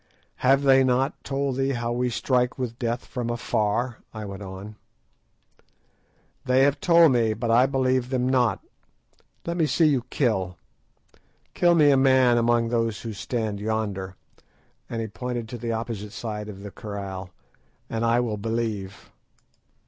[0.37, 4.75] "Have they not told thee how we strike with death from afar?" I went on.
[6.45, 8.61] "They have told me, but I believe them not.
[9.45, 10.57] Let me see you kill.
[11.53, 16.49] Kill me a man among those who stand yonder"—and he pointed to the opposite side
[16.49, 19.11] of the kraal—"and I will believe."